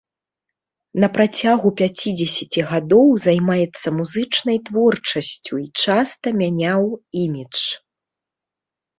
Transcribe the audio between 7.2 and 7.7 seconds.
імідж.